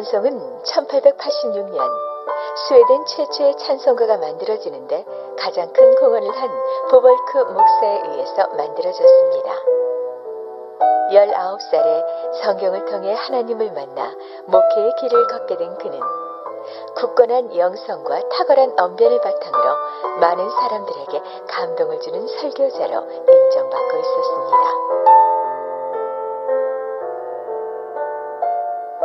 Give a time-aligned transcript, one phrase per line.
[0.00, 1.78] 이 찬송은 1886년
[2.56, 5.04] 스웨덴 최초의 찬송가가 만들어지는데
[5.38, 6.50] 가장 큰 공헌을 한
[6.90, 9.52] 보벌크 목사에 의해서 만들어졌습니다.
[11.12, 12.04] 19살에
[12.42, 14.14] 성경을 통해 하나님을 만나
[14.46, 16.00] 목회의 길을 걷게 된 그는
[16.96, 19.76] 굳건한 영성과 탁월한 언변을 바탕으로
[20.20, 25.29] 많은 사람들에게 감동을 주는 설교자로 인정받고 있었습니다.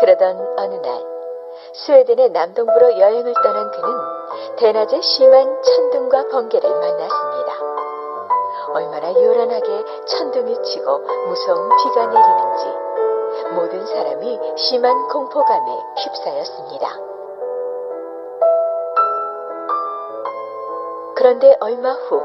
[0.00, 1.10] 그러던 어느 날
[1.74, 7.52] 스웨덴의 남동부로 여행을 떠난 그는 대낮에 심한 천둥과 번개를 만났습니다.
[8.72, 12.90] 얼마나 요란하게 천둥이 치고 무서운 비가 내리는지
[13.54, 16.88] 모든 사람이 심한 공포감에 휩싸였습니다.
[21.14, 22.22] 그런데 얼마 후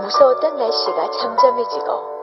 [0.00, 2.16] 무서웠던 날씨가 잠잠해지고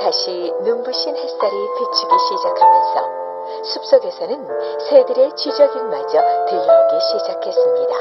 [0.00, 3.23] 다시 눈부신 햇살이 비추기 시작하면서
[3.64, 7.94] 숲속에서는 새들의 쥐저길마저 들려오기 시작했습니다.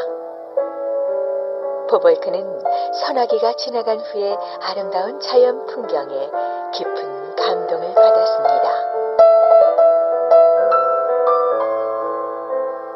[1.90, 2.62] 보벌크는
[2.94, 6.30] 선아기가 지나간 후에 아름다운 자연 풍경에
[6.74, 8.94] 깊은 감동을 받았습니다.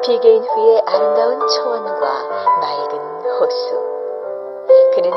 [0.02, 2.28] 비개인 후에 아름다운 초원과
[2.60, 3.88] 맑은 호수.
[4.94, 5.10] 그는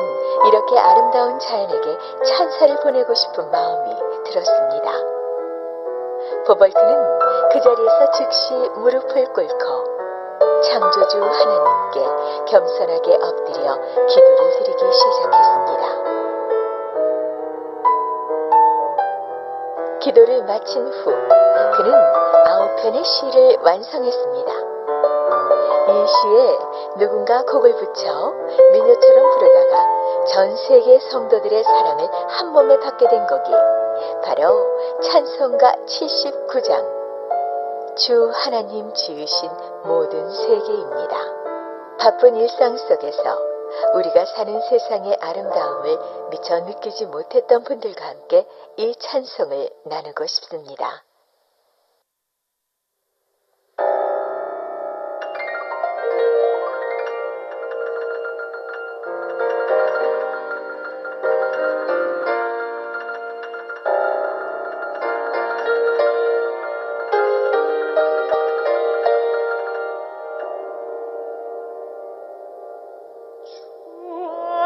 [0.48, 5.20] 이렇게 아름다운 자연에게 찬사를 보내고 싶은 마음이 들었습니다.
[6.45, 7.20] 보벌크는
[7.52, 10.02] 그 자리에서 즉시 무릎을 꿇고
[10.64, 16.12] 창조주 하나님께 겸손하게 엎드려 기도를 드리기 시작했습니다.
[20.00, 21.12] 기도를 마친 후
[21.75, 21.94] 그는
[22.47, 24.52] 아홉 편의 시를 완성했습니다.
[25.88, 26.58] 이 시에
[26.97, 28.34] 누군가 곡을 붙여
[28.72, 33.52] 민요처럼 부르다가 전 세계 성도들의 사랑을 한 몸에 받게 된 곡이
[34.24, 34.68] 바로
[35.02, 37.02] 찬송가 79장
[37.98, 39.50] 주 하나님 지으신
[39.84, 41.18] 모든 세계입니다.
[42.00, 43.38] 바쁜 일상 속에서
[43.96, 46.00] 우리가 사는 세상의 아름다움을
[46.30, 51.03] 미처 느끼지 못했던 분들과 함께 이 찬송을 나누고 싶습니다.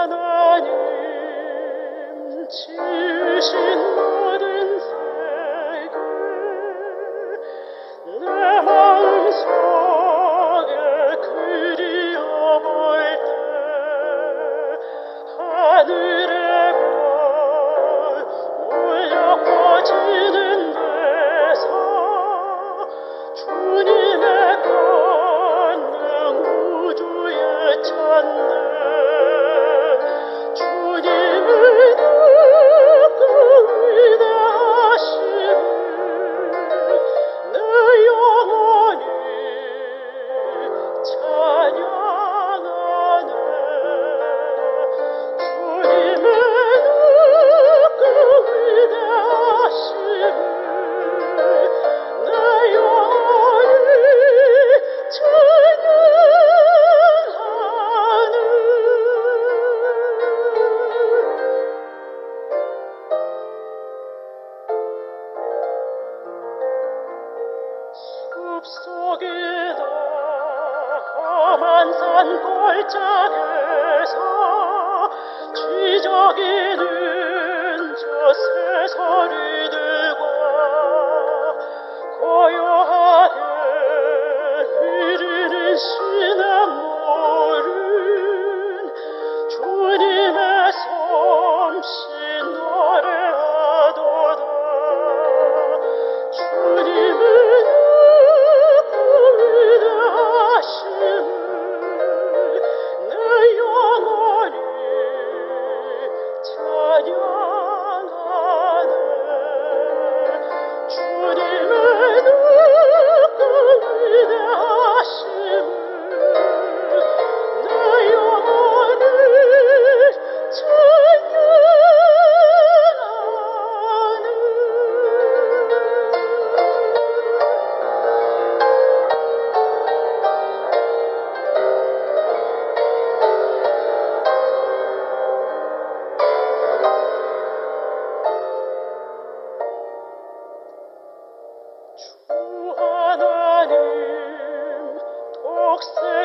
[0.05, 0.69] 하나님
[2.47, 4.14] 지신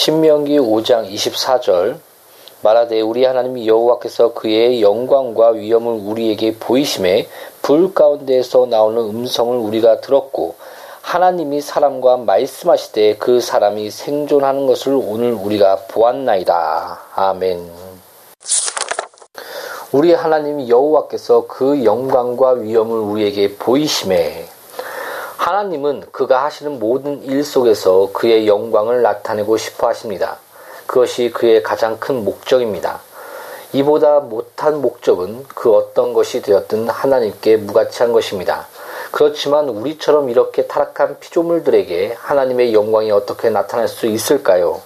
[0.00, 1.98] 신명기 5장 24절
[2.62, 7.28] 말하되 우리 하나님 여호와께서 그의 영광과 위엄을 우리에게 보이심에
[7.60, 10.54] 불 가운데에서 나오는 음성을 우리가 들었고
[11.02, 17.00] 하나님이 사람과 말씀하시되 그 사람이 생존하는 것을 오늘 우리가 보았나이다.
[17.14, 17.70] 아멘.
[19.92, 24.46] 우리 하나님 여호와께서 그 영광과 위엄을 우리에게 보이심에
[25.40, 30.36] 하나님은 그가 하시는 모든 일 속에서 그의 영광을 나타내고 싶어 하십니다.
[30.86, 33.00] 그것이 그의 가장 큰 목적입니다.
[33.72, 38.66] 이보다 못한 목적은 그 어떤 것이 되었든 하나님께 무가치한 것입니다.
[39.12, 44.82] 그렇지만 우리처럼 이렇게 타락한 피조물들에게 하나님의 영광이 어떻게 나타날 수 있을까요?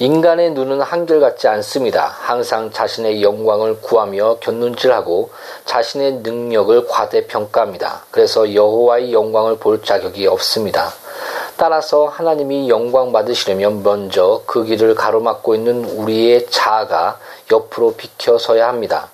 [0.00, 2.06] 인간의 눈은 한결같지 않습니다.
[2.06, 5.30] 항상 자신의 영광을 구하며 곁눈질하고
[5.64, 8.04] 자신의 능력을 과대평가합니다.
[8.12, 10.92] 그래서 여호와의 영광을 볼 자격이 없습니다.
[11.56, 17.18] 따라서 하나님이 영광 받으시려면 먼저 그 길을 가로막고 있는 우리의 자아가
[17.50, 19.10] 옆으로 비켜서야 합니다.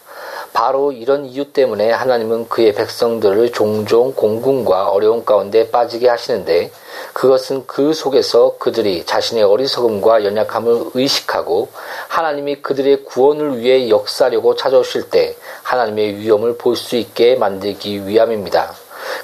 [0.54, 6.70] 바로 이런 이유 때문에 하나님은 그의 백성들을 종종 공군과 어려운 가운데 빠지게 하시는데
[7.12, 11.68] 그것은 그 속에서 그들이 자신의 어리석음과 연약함을 의식하고
[12.06, 18.74] 하나님이 그들의 구원을 위해 역사하려고 찾아오실 때 하나님의 위엄을 볼 수 있게 만들기 위함입니다.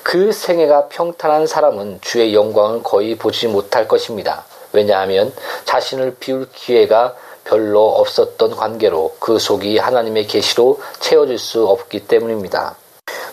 [0.02, 4.44] 그 생애가 평탄한 사람은 주의 영광을 거의 보지 못할 것입니다.
[4.72, 5.32] 왜냐하면
[5.64, 7.14] 자신을 비울 기회가
[7.50, 12.76] 별로 없었던 관계로 그 속이 하나님의 계시로 채워질 수 없기 때문입니다.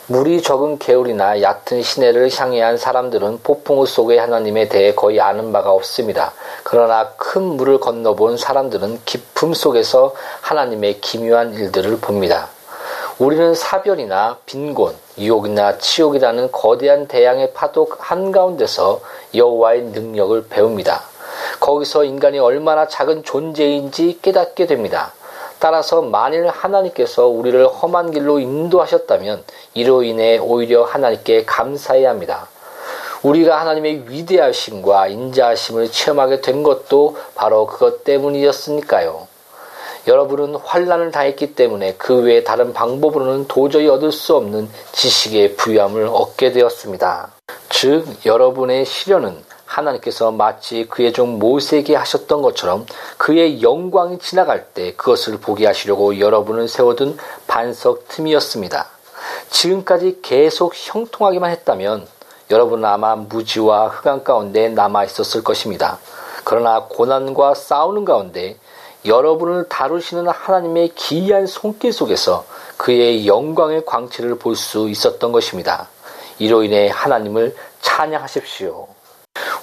[0.08, 6.34] 물이 적은 개울이나 얕은 시내를 향해한 사람들은 폭풍우 속의 하나님에 대해 거의 아는 바가 없습니다.
[6.64, 12.48] 그러나 큰 물을 건너본 사람들은 깊음 속에서 하나님의 기묘한 일들을 봅니다.
[13.20, 19.02] 우리는 사별이나 빈곤, 유혹이나 치욕이라는 거대한 대양의 파도 한가운데서
[19.36, 21.17] 여호와의 능력을 배웁니다.
[21.60, 25.14] 거기서 인간이 얼마나 작은 존재인지 깨닫게 됩니다.
[25.60, 32.48] 따라서 만일 하나님께서 우리를 험한 길로 인도하셨다면 이로 인해 오히려 하나님께 감사해야 합니다.
[33.24, 39.28] 우리가 하나님의 위대하심과 인자하심을 체험하게 된 것도 바로 그것 때문이었으니까요.
[40.08, 46.52] 여러분은 환란을 당했기 때문에 그 외에 다른 방법으로는 도저히 얻을 수 없는 지식의 부유함을 얻게
[46.52, 47.32] 되었습니다.
[47.70, 49.44] 즉 여러분의 시련은
[49.78, 52.86] 하나님께서 마치 그의 종 모세에게 하셨던 것처럼
[53.18, 58.88] 그의 영광이 지나갈 때 그것을 보게 하시려고 여러분을 세워둔 반석 틈이었습니다.
[59.50, 62.08] 지금까지 계속 형통하기만 했다면
[62.50, 66.00] 여러분은 아마 무지와 흑암 가운데 남아 있었을 것입니다.
[66.44, 68.58] 그러나 고난과 싸우는 가운데
[69.06, 72.46] 여러분을 다루시는 하나님의 기이한 손길 속에서
[72.78, 75.90] 그의 영광의 광채를 볼 수 있었던 것입니다.
[76.40, 78.97] 이로 인해 하나님을 찬양하십시오.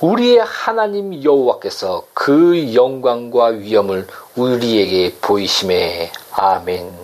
[0.01, 7.04] 우리의 하나님 여호와께서 그 영광과 위엄을 우리에게 보이심에 아멘.